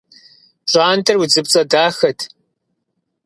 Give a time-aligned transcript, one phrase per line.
[0.65, 2.19] ПщӀантӀэр удзыпцӀэ дахэт.